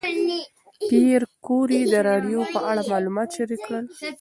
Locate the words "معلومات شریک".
2.91-3.61